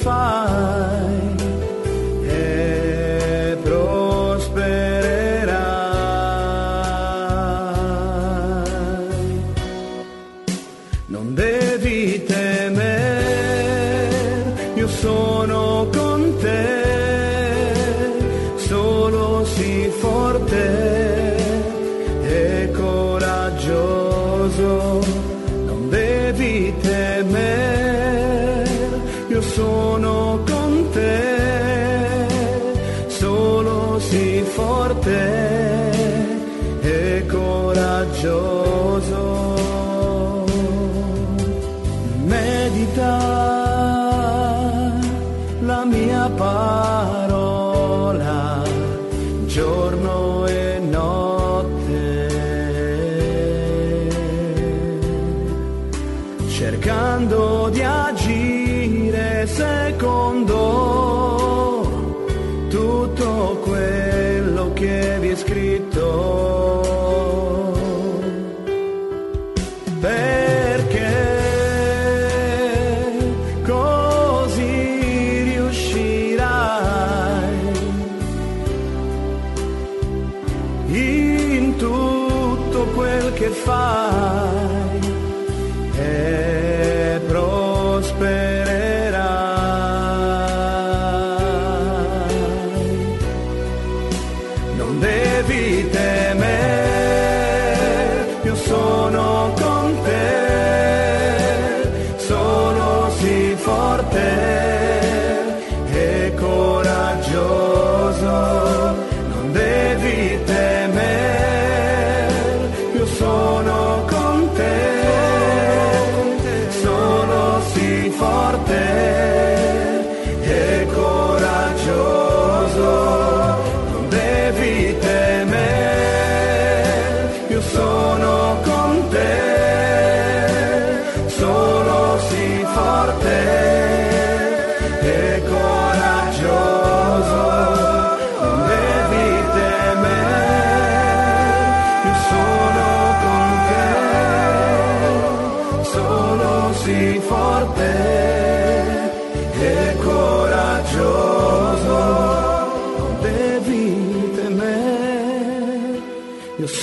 [0.01, 0.92] Quel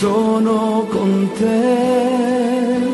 [0.00, 2.88] sono con te,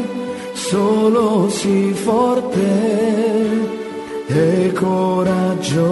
[0.54, 2.66] solo sii forte
[4.26, 5.84] e coraggioso.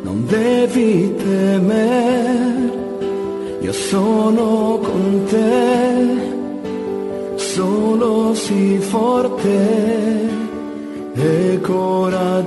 [0.00, 2.72] Non devi temere,
[3.60, 6.16] io sono con te,
[7.34, 10.30] solo sii forte
[11.12, 12.46] e coraggioso.